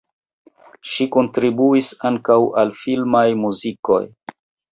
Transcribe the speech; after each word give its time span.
Ŝi 0.93 1.05
kontribuis 1.15 1.91
ankaŭ 2.11 2.37
al 2.63 2.73
filmaj 2.85 3.23
muzikoj. 3.45 4.03